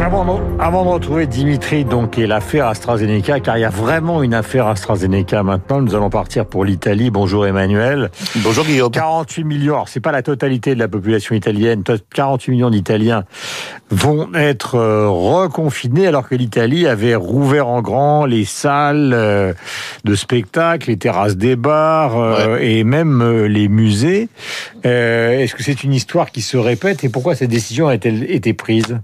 Avant 0.00 0.84
de, 0.84 0.88
retrouver 0.88 1.26
Dimitri 1.26 1.84
donc 1.84 2.18
et 2.18 2.26
l'affaire 2.26 2.66
AstraZeneca, 2.68 3.40
car 3.40 3.58
il 3.58 3.62
y 3.62 3.64
a 3.64 3.70
vraiment 3.70 4.22
une 4.22 4.34
affaire 4.34 4.66
AstraZeneca 4.66 5.42
maintenant, 5.42 5.80
nous 5.80 5.94
allons 5.94 6.10
partir 6.10 6.46
pour 6.46 6.64
l'Italie. 6.64 7.10
Bonjour 7.10 7.46
Emmanuel. 7.46 8.10
Bonjour 8.36 8.64
Guillaume. 8.64 8.92
48 8.92 9.44
millions, 9.44 9.84
c'est 9.86 10.00
pas 10.00 10.12
la 10.12 10.22
totalité 10.22 10.74
de 10.74 10.78
la 10.78 10.88
population 10.88 11.34
italienne, 11.34 11.82
48 12.14 12.52
millions 12.52 12.70
d'Italiens 12.70 13.24
vont 13.90 14.32
être 14.34 14.76
euh, 14.76 15.08
reconfinés 15.08 16.06
alors 16.06 16.28
que 16.28 16.34
l'Italie 16.34 16.86
avait 16.86 17.14
rouvert 17.14 17.68
en 17.68 17.82
grand 17.82 18.24
les 18.24 18.44
salles 18.44 19.12
euh, 19.14 19.52
de 20.04 20.14
spectacle, 20.14 20.90
les 20.90 20.96
terrasses 20.96 21.36
des 21.36 21.56
bars 21.56 22.18
euh, 22.18 22.58
et 22.60 22.84
même 22.84 23.44
les 23.46 23.68
musées. 23.68 24.28
Est-ce 24.84 25.54
que 25.54 25.62
c'est 25.62 25.82
une 25.82 25.92
histoire 25.92 26.30
qui 26.30 26.40
se 26.40 26.56
répète 26.56 27.04
et 27.04 27.08
pourquoi 27.08 27.34
cette 27.34 27.50
décision 27.50 27.88
a-t-elle 27.88 28.30
été 28.30 28.52
prise? 28.54 28.98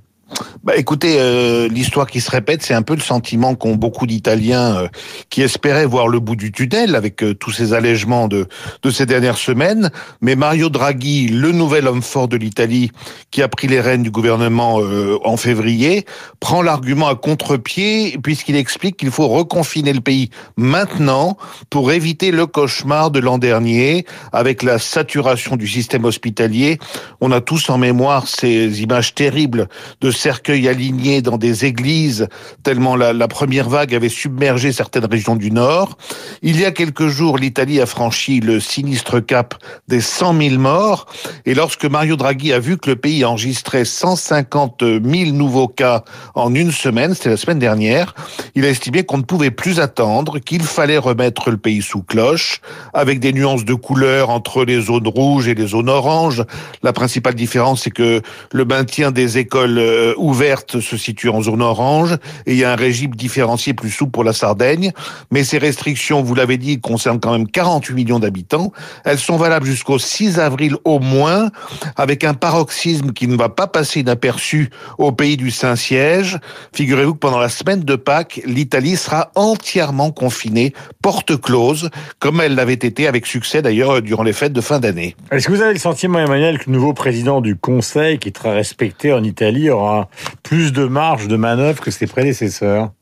Bah, 0.63 0.77
écoutez, 0.77 1.17
euh, 1.19 1.69
l'histoire 1.69 2.07
qui 2.07 2.21
se 2.21 2.31
répète, 2.31 2.63
c'est 2.63 2.75
un 2.75 2.83
peu 2.83 2.95
le 2.95 3.01
sentiment 3.01 3.55
qu'ont 3.55 3.77
beaucoup 3.77 4.07
d'Italiens 4.07 4.77
euh, 4.77 4.89
qui 5.31 5.43
espéraient 5.43 5.87
voir 5.87 6.09
le 6.09 6.21
bout 6.21 6.37
du 6.37 6.53
tunnel 6.53 6.95
avec 6.95 7.23
euh, 7.23 7.35
tous 7.35 7.51
ces 7.51 7.73
allègements 7.73 8.29
de, 8.29 8.47
ces 8.91 9.07
dernières 9.07 9.39
semaines. 9.39 9.91
Mais 10.21 10.37
Mario 10.37 10.69
Draghi, 10.69 11.29
le 11.29 11.53
nouvel 11.53 11.89
homme 11.89 12.03
fort 12.03 12.29
de 12.29 12.37
l'Italie, 12.37 12.91
qui 13.31 13.43
a 13.43 13.49
pris 13.49 13.69
les 13.69 13.81
rênes 13.81 14.03
du 14.03 14.11
gouvernement 14.11 14.81
en 15.25 15.37
février, 15.37 16.05
prend 16.41 16.63
l'argument 16.63 17.09
à 17.09 17.15
contre-pied 17.15 18.19
puisqu'il 18.23 18.57
explique 18.57 18.97
qu'il 18.97 19.11
faut 19.11 19.29
reconfiner 19.29 19.93
le 19.93 20.01
pays 20.01 20.31
maintenant 20.57 21.37
pour 21.71 21.93
éviter 21.93 22.31
le 22.31 22.47
cauchemar 22.47 23.11
de 23.11 23.21
l'an 23.21 23.39
dernier 23.39 24.05
avec 24.33 24.63
la 24.63 24.79
saturation 24.79 25.57
du 25.57 25.69
système 25.69 26.05
hospitalier. 26.05 26.79
On 27.21 27.33
a 27.33 27.41
tous 27.41 27.71
en 27.71 27.79
mémoire 27.79 28.27
ces 28.27 28.83
images 28.83 29.15
terribles 29.15 29.69
de 30.01 30.11
cercueils 30.21 30.69
alignés 30.69 31.23
dans 31.23 31.39
des 31.39 31.65
églises, 31.65 32.29
tellement 32.63 32.95
la, 32.95 33.29
première 33.29 33.69
vague 33.69 33.95
avait 33.95 34.11
submergé 34.11 34.73
certaines 34.73 35.07
régions 35.07 35.37
du 35.37 35.51
Nord. 35.51 35.97
Il 36.43 36.61
y 36.61 36.65
a 36.65 36.73
quelques 36.73 37.09
jours, 37.09 37.39
l'Italie 37.39 37.81
a 37.81 37.87
franchi 37.87 38.41
le 38.41 38.61
sinistre 38.61 39.21
cap 39.21 39.55
des 39.89 40.01
100 40.01 40.39
000 40.39 40.57
morts. 40.57 41.07
Et 41.47 41.55
lorsque 41.55 41.87
Mario 41.87 42.17
Draghi 42.17 42.53
a 42.53 42.59
vu 42.59 42.77
que 42.77 42.91
le 42.91 42.97
pays 42.97 43.25
enregistrait 43.25 43.85
150 43.85 44.83
000 44.83 45.03
nouveaux 45.33 45.69
cas 45.69 46.05
en 46.35 46.55
une 46.55 46.73
semaine, 46.73 47.15
c'était 47.15 47.31
la 47.31 47.37
semaine 47.37 47.59
dernière, 47.59 48.15
il 48.55 48.65
a 48.65 48.69
estimé 48.69 49.05
qu'on 49.05 49.19
ne 49.19 49.23
pouvait 49.23 49.51
plus 49.51 49.81
attendre, 49.81 50.39
qu'il 50.39 50.63
fallait 50.63 50.99
remettre 50.99 51.51
le 51.51 51.57
pays 51.57 51.83
sous 51.83 52.03
cloche, 52.03 52.61
avec 52.93 53.21
des 53.21 53.33
nuances 53.33 53.65
de 53.65 53.75
couleur 53.75 54.29
entre 54.29 54.65
les 54.65 54.83
zones 54.83 55.09
rouges 55.09 55.49
et 55.49 55.55
les 55.55 55.69
zones 55.69 55.89
oranges. 55.89 56.45
La 56.83 56.93
principale 56.93 57.35
différence, 57.35 57.83
c'est 57.83 57.91
que 57.91 58.21
le 58.53 58.65
maintien 58.65 59.11
des 59.11 59.39
écoles 59.39 59.79
euh, 60.11 60.15
ouverte 60.17 60.81
se 60.81 60.97
situe 60.97 61.29
en 61.29 61.43
zone 61.43 61.63
orange 61.63 62.17
et 62.47 62.53
il 62.53 62.59
y 62.59 62.65
a 62.65 62.73
un 62.73 62.77
régime 62.77 63.15
différencié 63.15 63.75
plus 63.75 63.91
souple 63.91 64.13
pour 64.13 64.25
la 64.25 64.33
Sardaigne. 64.33 64.93
Mais 65.31 65.45
ces 65.45 65.59
restrictions, 65.59 66.23
vous 66.23 66.35
l'avez 66.35 66.59
dit, 66.59 66.81
concernent 66.81 67.21
quand 67.21 67.33
même 67.33 67.49
48 67.49 67.95
millions 67.95 68.19
d'habitants. 68.19 68.73
Elles 69.05 69.19
sont 69.19 69.37
valables 69.37 69.67
jusqu'au 69.67 69.99
6 69.99 70.39
avril 70.39 70.77
au 70.85 70.99
moins, 70.99 71.51
avec 71.97 72.25
un 72.25 72.35
paroxysme 72.35 73.13
qui 73.13 73.27
ne 73.27 73.37
va 73.37 73.49
pas 73.49 73.67
passer 73.67 74.01
inaperçu 74.01 74.71
au 74.99 75.13
pays 75.13 75.37
du 75.37 75.51
Saint-Siège. 75.51 76.39
Figurez-vous 76.75 77.15
que 77.15 77.19
pendant 77.19 77.39
la 77.39 77.49
semaine 77.49 77.81
de 77.81 77.97
Pâques, 77.97 78.41
l'Italie 78.45 78.97
sera 78.97 79.31
entièrement 79.35 80.11
confinée, 80.11 80.73
porte 81.03 81.41
close, 81.41 81.91
comme 82.19 82.41
elle 82.41 82.55
l'avait 82.55 82.75
été 82.75 83.07
avec 83.07 83.27
succès 83.27 83.63
d'ailleurs 83.63 84.03
durant 84.03 84.23
les 84.23 84.33
fêtes 84.33 84.53
de 84.53 84.61
fin 84.61 84.81
d'année. 84.81 85.17
Est-ce 85.31 85.47
que 85.47 85.53
vous 85.53 85.63
avez 85.63 85.73
le 85.73 85.79
sentiment, 85.79 86.19
Emmanuel, 86.19 86.59
que 86.59 86.65
le 86.67 86.73
nouveau 86.73 86.93
président 86.93 87.41
du 87.41 87.57
Conseil, 87.57 88.19
qui 88.19 88.29
est 88.29 88.33
très 88.33 88.55
respecté 88.55 89.13
en 89.13 89.23
Italie, 89.23 89.71
aura 89.71 90.00
plus 90.43 90.73
de 90.73 90.85
marge 90.85 91.29
de 91.29 91.37
manœuvre 91.37 91.81
que 91.81 91.91
ses 91.91 92.07
prédécesseurs 92.07 92.93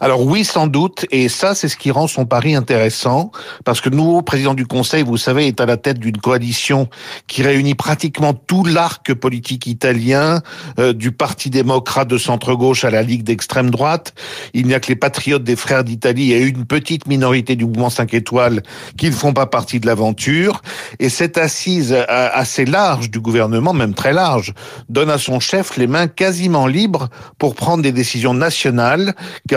alors 0.00 0.24
oui, 0.24 0.44
sans 0.44 0.66
doute, 0.66 1.06
et 1.10 1.28
ça, 1.28 1.54
c'est 1.54 1.68
ce 1.68 1.76
qui 1.76 1.90
rend 1.90 2.06
son 2.06 2.24
pari 2.24 2.54
intéressant, 2.54 3.30
parce 3.64 3.80
que 3.80 3.88
le 3.88 3.96
nouveau 3.96 4.22
président 4.22 4.54
du 4.54 4.66
Conseil, 4.66 5.02
vous 5.02 5.16
savez, 5.16 5.46
est 5.46 5.60
à 5.60 5.66
la 5.66 5.76
tête 5.76 5.98
d'une 5.98 6.18
coalition 6.18 6.88
qui 7.26 7.42
réunit 7.42 7.74
pratiquement 7.74 8.34
tout 8.34 8.64
l'arc 8.64 9.12
politique 9.14 9.66
italien, 9.66 10.40
euh, 10.78 10.92
du 10.92 11.12
Parti 11.12 11.50
démocrate 11.50 12.08
de 12.08 12.18
centre-gauche 12.18 12.84
à 12.84 12.90
la 12.90 13.02
Ligue 13.02 13.22
d'extrême 13.22 13.70
droite. 13.70 14.14
Il 14.54 14.66
n'y 14.66 14.74
a 14.74 14.80
que 14.80 14.88
les 14.88 14.96
patriotes 14.96 15.44
des 15.44 15.56
frères 15.56 15.84
d'Italie 15.84 16.32
et 16.32 16.42
une 16.42 16.64
petite 16.64 17.06
minorité 17.06 17.56
du 17.56 17.64
mouvement 17.64 17.90
5 17.90 18.14
étoiles 18.14 18.62
qui 18.96 19.06
ne 19.06 19.14
font 19.14 19.32
pas 19.32 19.46
partie 19.46 19.80
de 19.80 19.86
l'aventure. 19.86 20.62
Et 20.98 21.08
cette 21.08 21.38
assise 21.38 21.92
euh, 21.92 22.04
assez 22.08 22.64
large 22.64 23.10
du 23.10 23.20
gouvernement, 23.20 23.72
même 23.72 23.94
très 23.94 24.12
large, 24.12 24.54
donne 24.88 25.10
à 25.10 25.18
son 25.18 25.40
chef 25.40 25.76
les 25.76 25.86
mains 25.86 26.06
quasiment 26.06 26.66
libres 26.66 27.08
pour 27.38 27.54
prendre 27.54 27.82
des 27.82 27.92
décisions 27.92 28.34
nationales, 28.34 29.14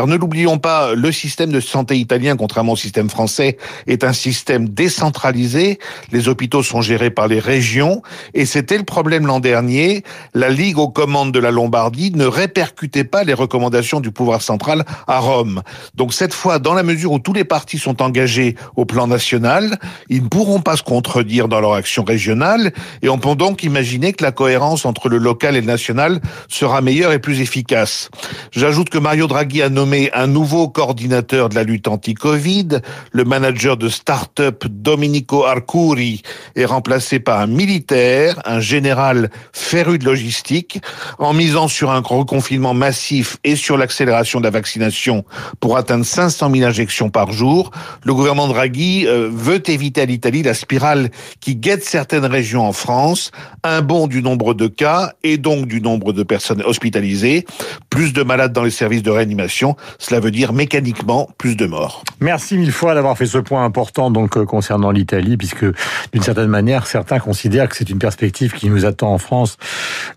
ne 0.07 0.15
l'oublions 0.15 0.57
pas, 0.57 0.93
le 0.95 1.11
système 1.11 1.51
de 1.51 1.59
santé 1.59 1.97
italien, 1.97 2.35
contrairement 2.35 2.73
au 2.73 2.77
système 2.77 3.09
français, 3.09 3.57
est 3.87 4.03
un 4.03 4.13
système 4.13 4.69
décentralisé. 4.69 5.79
Les 6.11 6.29
hôpitaux 6.29 6.63
sont 6.63 6.81
gérés 6.81 7.11
par 7.11 7.27
les 7.27 7.39
régions. 7.39 8.01
Et 8.33 8.45
c'était 8.45 8.77
le 8.77 8.83
problème 8.83 9.27
l'an 9.27 9.39
dernier. 9.39 10.03
La 10.33 10.49
Ligue 10.49 10.77
aux 10.77 10.89
commandes 10.89 11.31
de 11.31 11.39
la 11.39 11.51
Lombardie 11.51 12.11
ne 12.11 12.25
répercutait 12.25 13.03
pas 13.03 13.23
les 13.23 13.33
recommandations 13.33 13.99
du 13.99 14.11
pouvoir 14.11 14.41
central 14.41 14.85
à 15.07 15.19
Rome. 15.19 15.61
Donc 15.95 16.13
cette 16.13 16.33
fois, 16.33 16.59
dans 16.59 16.73
la 16.73 16.83
mesure 16.83 17.11
où 17.11 17.19
tous 17.19 17.33
les 17.33 17.43
partis 17.43 17.77
sont 17.77 18.01
engagés 18.01 18.55
au 18.75 18.85
plan 18.85 19.07
national, 19.07 19.77
ils 20.09 20.23
ne 20.23 20.27
pourront 20.27 20.61
pas 20.61 20.77
se 20.77 20.83
contredire 20.83 21.47
dans 21.47 21.59
leur 21.59 21.73
action 21.73 22.03
régionale. 22.03 22.71
Et 23.01 23.09
on 23.09 23.17
peut 23.17 23.35
donc 23.35 23.63
imaginer 23.63 24.13
que 24.13 24.23
la 24.23 24.31
cohérence 24.31 24.85
entre 24.85 25.09
le 25.09 25.17
local 25.17 25.55
et 25.55 25.61
le 25.61 25.67
national 25.67 26.21
sera 26.47 26.81
meilleure 26.81 27.11
et 27.11 27.19
plus 27.19 27.41
efficace. 27.41 28.09
J'ajoute 28.51 28.89
que 28.89 28.97
Mario 28.97 29.27
Draghi 29.27 29.61
a 29.61 29.69
nommé 29.69 29.90
un 30.13 30.27
nouveau 30.27 30.69
coordinateur 30.69 31.49
de 31.49 31.55
la 31.55 31.63
lutte 31.63 31.87
anti-Covid. 31.87 32.79
Le 33.11 33.23
manager 33.23 33.77
de 33.77 33.89
start-up 33.89 34.65
Domenico 34.67 35.45
Arcuri 35.45 36.21
est 36.55 36.65
remplacé 36.65 37.19
par 37.19 37.39
un 37.39 37.47
militaire, 37.47 38.41
un 38.45 38.59
général 38.59 39.29
féru 39.51 39.97
de 39.97 40.05
logistique, 40.05 40.81
en 41.19 41.33
misant 41.33 41.67
sur 41.67 41.91
un 41.91 41.99
reconfinement 41.99 42.73
massif 42.73 43.37
et 43.43 43.55
sur 43.55 43.77
l'accélération 43.77 44.39
de 44.39 44.45
la 44.45 44.49
vaccination 44.49 45.25
pour 45.59 45.77
atteindre 45.77 46.05
500 46.05 46.51
000 46.53 46.65
injections 46.65 47.09
par 47.09 47.31
jour. 47.31 47.71
Le 48.03 48.13
gouvernement 48.13 48.47
Draghi 48.47 49.05
euh, 49.07 49.29
veut 49.31 49.69
éviter 49.69 50.01
à 50.01 50.05
l'Italie 50.05 50.43
la 50.43 50.53
spirale 50.53 51.09
qui 51.39 51.55
guette 51.55 51.83
certaines 51.83 52.25
régions 52.25 52.65
en 52.65 52.73
France, 52.73 53.31
un 53.63 53.81
bond 53.81 54.07
du 54.07 54.21
nombre 54.21 54.53
de 54.53 54.67
cas 54.67 55.13
et 55.23 55.37
donc 55.37 55.65
du 55.65 55.81
nombre 55.81 56.13
de 56.13 56.23
personnes 56.23 56.61
hospitalisées, 56.63 57.45
plus 57.89 58.13
de 58.13 58.23
malades 58.23 58.53
dans 58.53 58.63
les 58.63 58.71
services 58.71 59.03
de 59.03 59.11
réanimation 59.11 59.75
cela 59.99 60.19
veut 60.19 60.31
dire 60.31 60.53
mécaniquement 60.53 61.29
plus 61.37 61.55
de 61.55 61.65
morts. 61.65 62.03
Merci 62.19 62.57
mille 62.57 62.71
fois 62.71 62.93
d'avoir 62.93 63.17
fait 63.17 63.25
ce 63.25 63.37
point 63.37 63.63
important 63.63 64.11
donc 64.11 64.37
euh, 64.37 64.45
concernant 64.45 64.91
l'Italie, 64.91 65.37
puisque 65.37 65.65
d'une 66.13 66.23
certaine 66.23 66.47
manière, 66.47 66.87
certains 66.87 67.19
considèrent 67.19 67.69
que 67.69 67.75
c'est 67.75 67.89
une 67.89 67.99
perspective 67.99 68.53
qui 68.53 68.69
nous 68.69 68.85
attend 68.85 69.13
en 69.13 69.17
France. 69.17 69.57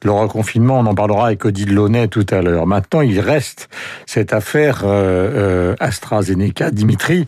Le 0.02 0.10
reconfinement, 0.10 0.78
on 0.78 0.86
en 0.86 0.94
parlera 0.94 1.26
avec 1.26 1.44
Odile 1.44 1.74
Launay 1.74 2.08
tout 2.08 2.26
à 2.30 2.42
l'heure. 2.42 2.66
Maintenant, 2.66 3.00
il 3.00 3.20
reste 3.20 3.68
cette 4.06 4.32
affaire 4.32 4.82
euh, 4.84 5.70
euh 5.70 5.74
AstraZeneca. 5.80 6.70
Dimitri, 6.70 7.26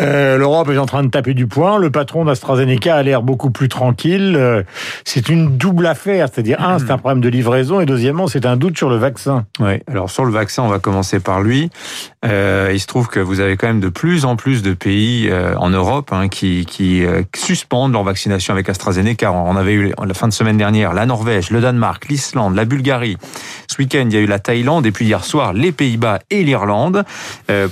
euh, 0.00 0.36
l'Europe 0.36 0.68
est 0.70 0.78
en 0.78 0.86
train 0.86 1.02
de 1.02 1.08
taper 1.08 1.34
du 1.34 1.46
poing. 1.46 1.78
Le 1.78 1.90
patron 1.90 2.24
d'AstraZeneca 2.24 2.96
a 2.96 3.02
l'air 3.02 3.22
beaucoup 3.22 3.50
plus 3.50 3.68
tranquille. 3.68 4.34
Euh, 4.36 4.62
c'est 5.04 5.28
une 5.28 5.56
double 5.56 5.86
affaire, 5.86 6.28
c'est-à-dire 6.32 6.60
un, 6.60 6.78
c'est 6.78 6.90
un 6.90 6.98
problème 6.98 7.20
de 7.20 7.28
livraison, 7.28 7.80
et 7.80 7.86
deuxièmement, 7.86 8.26
c'est 8.26 8.46
un 8.46 8.56
doute 8.56 8.76
sur 8.76 8.88
le 8.88 8.96
vaccin. 8.96 9.46
Oui. 9.60 9.80
Alors 9.86 10.10
sur 10.10 10.24
le 10.24 10.32
vaccin, 10.32 10.62
on 10.62 10.68
va 10.68 10.78
commencer 10.78 11.20
par 11.20 11.40
lui. 11.40 11.70
Euh, 12.24 12.70
il 12.72 12.80
se 12.80 12.86
trouve 12.86 13.08
que 13.08 13.20
vous 13.20 13.40
avez 13.40 13.56
quand 13.56 13.66
même 13.66 13.80
de 13.80 13.88
plus 13.88 14.24
en 14.24 14.36
plus 14.36 14.62
de 14.62 14.74
pays 14.74 15.28
euh, 15.28 15.56
en 15.56 15.70
Europe 15.70 16.10
hein, 16.12 16.28
qui, 16.28 16.66
euh, 17.04 17.22
suspendent 17.34 17.92
leur 17.92 18.04
vaccination 18.04 18.54
avec 18.54 18.68
AstraZeneca. 18.68 19.32
On 19.32 19.56
avait 19.56 19.72
eu 19.72 19.92
la 20.02 20.14
fin 20.14 20.28
de 20.28 20.32
semaine 20.32 20.56
dernière 20.56 20.92
la 20.92 21.06
Norvège, 21.06 21.50
le 21.50 21.60
Danemark, 21.60 22.08
l'Islande, 22.08 22.54
la 22.54 22.64
Bulgarie. 22.64 23.16
Ce 23.66 23.78
week-end, 23.78 24.04
il 24.06 24.14
y 24.14 24.16
a 24.16 24.20
eu 24.20 24.26
la 24.26 24.38
Thaïlande 24.38 24.86
et 24.86 24.92
puis 24.92 25.06
hier 25.06 25.24
soir 25.24 25.52
les 25.52 25.72
Pays-Bas 25.72 26.20
et 26.30 26.44
l'Irlande. 26.44 27.04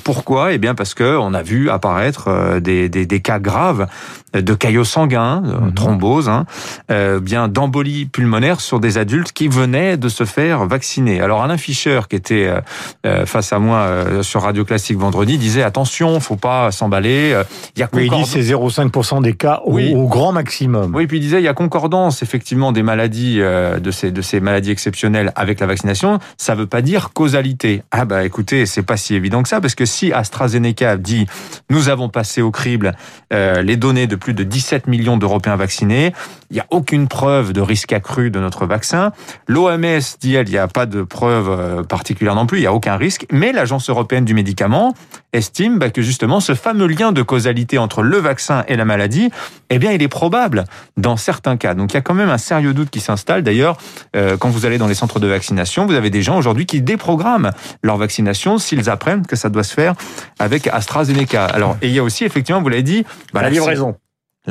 Pourquoi? 0.05 0.53
Eh 0.53 0.59
bien 0.59 0.75
parce 0.75 0.95
que 0.95 1.17
on 1.19 1.35
a 1.35 1.43
vu 1.43 1.71
apparaître 1.71 2.59
des 2.61 3.21
cas 3.23 3.39
graves 3.39 3.87
de 4.33 4.55
caillots 4.55 4.85
sanguins, 4.85 5.41
mhm. 5.41 5.75
thrombose, 5.75 6.29
hein, 6.29 6.47
euh, 6.91 7.21
bien 7.21 7.49
d'embolie 7.49 8.07
pulmonaire 8.07 8.61
sur 8.61 8.81
des 8.81 8.99
adultes 8.99 9.33
qui 9.33 9.49
venaient 9.49 9.97
de 9.97 10.09
se 10.09 10.25
faire 10.25 10.67
vacciner. 10.67 11.21
Alors 11.21 11.43
Alain 11.43 11.57
Fischer, 11.57 12.01
qui 12.09 12.17
était 12.17 12.51
face 13.25 13.53
à 13.53 13.59
moi 13.59 14.23
sur 14.23 14.43
Radio 14.43 14.65
Classique 14.65 14.99
vendredi, 14.99 15.39
disait 15.39 15.63
attention, 15.63 16.21
faut 16.21 16.37
pas 16.37 16.71
s'emballer. 16.71 17.37
Il 17.77 17.81
y 17.81 17.83
a 17.83 17.89
oui, 17.93 18.09
il 18.11 18.11
dit 18.11 18.25
c'est 18.25 18.41
0,5% 18.41 19.23
des 19.23 19.35
cas 19.35 19.61
au, 19.65 19.79
au, 19.79 20.09
grand 20.09 20.33
maximum. 20.33 20.95
Oui, 20.95 21.07
puis 21.07 21.19
il 21.19 21.21
disait 21.21 21.41
il 21.41 21.45
y 21.45 21.49
a 21.49 21.55
concordance 21.55 22.23
effectivement 22.23 22.73
des 22.73 22.83
maladies 22.83 23.39
de 23.39 23.91
ces 23.91 24.11
de 24.11 24.23
ces 24.23 24.41
maladies 24.41 24.71
exceptionnelles 24.71 25.33
avec 25.37 25.61
la 25.61 25.67
vaccination 25.67 25.81
ça 26.37 26.55
veut 26.55 26.67
pas 26.67 26.83
dire 26.83 27.13
causalité. 27.13 27.83
Ah 27.91 28.05
bah 28.05 28.25
écoutez, 28.25 28.67
c'est 28.67 28.83
pas 28.83 28.97
si 28.97 29.15
évident 29.15 29.43
que 29.43 29.49
ça, 29.49 29.61
parce 29.61 29.75
que 29.75 29.85
si 29.85 30.13
AstraZeneca 30.13 30.97
dit 30.97 31.27
nous 31.69 31.89
avons 31.89 32.09
passé 32.09 32.43
au 32.43 32.51
crible 32.51 32.95
euh, 33.33 33.63
les 33.63 33.77
données 33.77 34.07
de 34.07 34.17
plus 34.21 34.35
de 34.35 34.45
17 34.45 34.87
millions 34.87 35.17
d'Européens 35.17 35.57
vaccinés. 35.57 36.13
Il 36.51 36.55
n'y 36.55 36.61
a 36.61 36.67
aucune 36.71 37.09
preuve 37.09 37.53
de 37.53 37.61
risque 37.61 37.93
accru 37.93 38.31
de 38.31 38.39
notre 38.39 38.67
vaccin. 38.67 39.13
L'OMS 39.49 40.01
dit, 40.21 40.35
elle, 40.35 40.49
il 40.49 40.53
n'y 40.53 40.59
a 40.59 40.69
pas 40.69 40.87
de 40.87 41.03
preuve 41.03 41.49
euh, 41.49 41.83
particulière 41.83 42.35
non 42.35 42.47
plus, 42.47 42.59
il 42.59 42.63
n'y 42.63 42.67
a 42.67 42.73
aucun 42.73 42.97
risque. 42.97 43.27
Mais 43.33 43.53
l'Agence 43.53 43.91
européenne 43.91 44.25
du 44.25 44.35
médicament 44.35 44.95
estime 45.33 45.79
bah, 45.79 45.91
que 45.91 46.03
justement 46.03 46.41
ce 46.41 46.55
fameux 46.55 46.87
lien 46.87 47.13
de 47.13 47.23
causalité 47.23 47.79
entre 47.79 48.03
le 48.03 48.19
vaccin 48.19 48.65
et 48.69 48.77
la 48.77 48.85
maladie, 48.85 49.31
eh 49.71 49.79
bien, 49.79 49.93
il 49.93 50.03
est 50.03 50.09
probable 50.09 50.65
dans 50.97 51.17
certains 51.17 51.57
cas. 51.57 51.75
Donc, 51.75 51.93
il 51.93 51.95
y 51.95 51.99
a 51.99 52.03
quand 52.03 52.15
même 52.15 52.29
un 52.29 52.39
sérieux 52.39 52.75
doute 52.75 52.91
qui 52.91 53.01
s'installe. 53.01 53.43
D'ailleurs, 53.43 53.77
euh, 54.17 54.37
quand 54.37 54.51
vous 54.51 54.67
allez 54.67 54.79
dans 54.79 54.89
les 54.89 54.95
centres 54.95 55.21
de 55.21 55.27
vaccination, 55.27 55.87
vous 55.87 55.95
avez 55.95 56.11
des 56.11 56.23
gens 56.23 56.37
aujourd'hui 56.37 56.67
qui 56.67 56.83
déprogramment 56.83 57.51
leur 57.83 57.97
vaccination 57.97 58.59
s'ils 58.59 58.91
apprennent 58.91 59.27
que 59.27 59.37
ça 59.37 59.49
doit 59.49 59.65
se 59.65 59.75
faire 59.75 59.95
avec 60.39 60.67
AstraZeneca. 60.67 61.45
Alors, 61.45 61.77
et 61.83 61.89
il 61.89 61.95
y 61.95 61.99
a 61.99 62.03
aussi, 62.03 62.25
effectivement, 62.25 62.61
vous 62.61 62.69
l'avez 62.69 62.83
dit, 62.83 63.05
bah, 63.33 63.43
la 63.43 63.51
livraison 63.51 63.97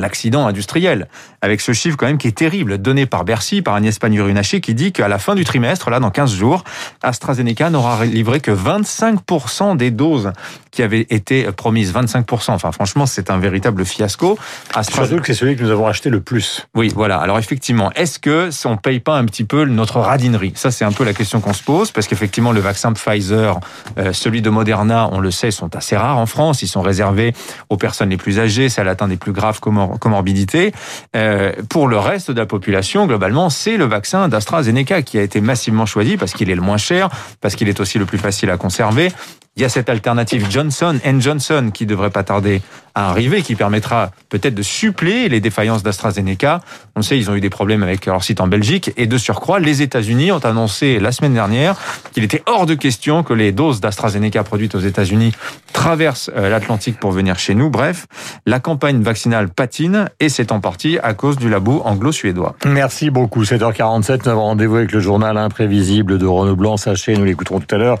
l'accident 0.00 0.46
industriel, 0.46 1.08
avec 1.42 1.60
ce 1.60 1.72
chiffre 1.72 1.96
quand 1.96 2.06
même 2.06 2.18
qui 2.18 2.28
est 2.28 2.36
terrible, 2.36 2.78
donné 2.78 3.06
par 3.06 3.24
Bercy, 3.24 3.62
par 3.62 3.74
Agnès 3.74 3.98
Pannier-Runacher, 3.98 4.60
qui 4.60 4.74
dit 4.74 4.92
qu'à 4.92 5.08
la 5.08 5.18
fin 5.18 5.34
du 5.34 5.44
trimestre, 5.44 5.90
là, 5.90 6.00
dans 6.00 6.10
15 6.10 6.34
jours, 6.34 6.64
AstraZeneca 7.02 7.70
n'aura 7.70 8.04
livré 8.04 8.40
que 8.40 8.50
25% 8.50 9.76
des 9.76 9.90
doses 9.90 10.32
qui 10.70 10.82
avaient 10.82 11.06
été 11.10 11.50
promises. 11.52 11.92
25%. 11.92 12.52
Enfin, 12.52 12.72
franchement, 12.72 13.06
c'est 13.06 13.30
un 13.30 13.38
véritable 13.38 13.84
fiasco. 13.84 14.38
AstraZeneca... 14.74 15.06
Surtout 15.08 15.22
que 15.22 15.26
c'est 15.26 15.34
celui 15.34 15.56
que 15.56 15.62
nous 15.62 15.70
avons 15.70 15.86
acheté 15.86 16.10
le 16.10 16.20
plus. 16.20 16.66
Oui, 16.74 16.92
voilà. 16.94 17.18
Alors, 17.18 17.38
effectivement, 17.38 17.90
est-ce 17.92 18.18
que 18.18 18.50
on 18.64 18.76
paye 18.76 19.00
pas 19.00 19.16
un 19.16 19.24
petit 19.24 19.44
peu 19.44 19.64
notre 19.64 20.00
radinerie? 20.00 20.52
Ça, 20.54 20.70
c'est 20.70 20.84
un 20.84 20.92
peu 20.92 21.04
la 21.04 21.12
question 21.12 21.40
qu'on 21.40 21.52
se 21.52 21.62
pose, 21.62 21.90
parce 21.90 22.06
qu'effectivement, 22.06 22.52
le 22.52 22.60
vaccin 22.60 22.92
Pfizer, 22.92 23.58
euh, 23.98 24.12
celui 24.12 24.42
de 24.42 24.50
Moderna, 24.50 25.08
on 25.12 25.20
le 25.20 25.30
sait, 25.30 25.50
sont 25.50 25.74
assez 25.74 25.96
rares 25.96 26.18
en 26.18 26.26
France. 26.26 26.62
Ils 26.62 26.68
sont 26.68 26.82
réservés 26.82 27.32
aux 27.68 27.76
personnes 27.76 28.10
les 28.10 28.16
plus 28.16 28.38
âgées, 28.38 28.68
celles 28.68 28.88
atteintes 28.88 29.10
des 29.10 29.16
plus 29.16 29.32
graves 29.32 29.60
comme 29.60 29.98
comorbidité. 29.98 30.72
Euh, 31.16 31.29
pour 31.68 31.88
le 31.88 31.98
reste 31.98 32.30
de 32.30 32.38
la 32.38 32.46
population, 32.46 33.06
globalement, 33.06 33.50
c'est 33.50 33.76
le 33.76 33.84
vaccin 33.84 34.28
d'AstraZeneca 34.28 35.02
qui 35.02 35.18
a 35.18 35.22
été 35.22 35.40
massivement 35.40 35.86
choisi 35.86 36.16
parce 36.16 36.32
qu'il 36.32 36.50
est 36.50 36.54
le 36.54 36.62
moins 36.62 36.76
cher, 36.76 37.08
parce 37.40 37.56
qu'il 37.56 37.68
est 37.68 37.80
aussi 37.80 37.98
le 37.98 38.06
plus 38.06 38.18
facile 38.18 38.50
à 38.50 38.56
conserver. 38.56 39.12
Il 39.56 39.62
y 39.62 39.64
a 39.64 39.68
cette 39.68 39.88
alternative 39.88 40.46
Johnson 40.48 40.98
Johnson 41.18 41.70
qui 41.74 41.84
devrait 41.84 42.10
pas 42.10 42.22
tarder 42.22 42.62
à 42.94 43.10
arriver, 43.10 43.42
qui 43.42 43.54
permettra 43.54 44.10
peut-être 44.28 44.54
de 44.54 44.62
suppléer 44.62 45.28
les 45.28 45.40
défaillances 45.40 45.82
d'AstraZeneca. 45.82 46.60
On 46.96 47.02
sait, 47.02 47.18
ils 47.18 47.30
ont 47.30 47.34
eu 47.34 47.40
des 47.40 47.50
problèmes 47.50 47.82
avec 47.82 48.06
leur 48.06 48.22
site 48.22 48.40
en 48.40 48.46
Belgique. 48.46 48.92
Et 48.96 49.06
de 49.06 49.18
surcroît, 49.18 49.60
les 49.60 49.82
États-Unis 49.82 50.32
ont 50.32 50.38
annoncé 50.38 50.98
la 50.98 51.12
semaine 51.12 51.34
dernière 51.34 51.76
qu'il 52.12 52.24
était 52.24 52.42
hors 52.46 52.66
de 52.66 52.74
question 52.74 53.22
que 53.22 53.32
les 53.32 53.52
doses 53.52 53.80
d'AstraZeneca 53.80 54.42
produites 54.44 54.74
aux 54.74 54.80
États-Unis 54.80 55.32
traversent 55.72 56.30
euh, 56.36 56.48
l'Atlantique 56.48 56.98
pour 56.98 57.12
venir 57.12 57.38
chez 57.38 57.54
nous. 57.54 57.70
Bref, 57.70 58.06
la 58.46 58.60
campagne 58.60 59.02
vaccinale 59.02 59.48
patine 59.48 60.08
et 60.18 60.28
c'est 60.28 60.52
en 60.52 60.60
partie 60.60 60.98
à 61.02 61.14
cause 61.14 61.36
du 61.36 61.48
labo 61.48 61.82
anglo-suédois. 61.84 62.56
Merci 62.66 63.10
beaucoup. 63.10 63.44
7h47, 63.44 64.22
nous 64.24 64.30
avons 64.30 64.42
rendez-vous 64.42 64.76
avec 64.76 64.92
le 64.92 65.00
journal 65.00 65.36
imprévisible 65.36 66.18
de 66.18 66.26
Renaud 66.26 66.56
Blanc. 66.56 66.76
Sachez, 66.76 67.16
nous 67.16 67.24
l'écouterons 67.24 67.60
tout 67.60 67.74
à 67.74 67.78
l'heure, 67.78 67.98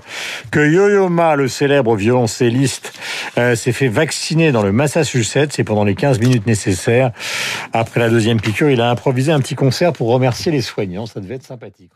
que 0.50 0.60
Yo-Yo 0.60 1.08
Ma, 1.08 1.36
le 1.40 1.48
célèbre 1.48 1.96
violoncelliste, 1.96 2.92
euh, 3.38 3.54
s'est 3.56 3.72
fait 3.72 3.88
vacciner 3.88 4.52
dans 4.52 4.62
le 4.62 4.72
Massachusetts 4.72 5.58
et 5.58 5.64
pendant 5.64 5.84
les 5.84 5.94
15 5.94 6.20
minutes 6.20 6.46
nécessaires, 6.46 7.12
après 7.72 8.00
la 8.00 8.08
deuxième 8.08 8.40
piqûre, 8.40 8.70
il 8.70 8.80
a 8.80 8.90
improvisé 8.90 9.32
un 9.32 9.40
petit 9.40 9.54
concert 9.54 9.92
pour 9.92 10.08
remercier 10.08 10.52
les 10.52 10.62
soignants. 10.62 11.06
Ça 11.06 11.20
devait 11.20 11.36
être 11.36 11.46
sympathique. 11.46 11.90